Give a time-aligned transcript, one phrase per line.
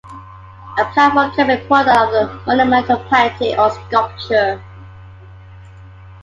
[0.79, 4.59] A plafond can be a product of monumental painting or sculpture.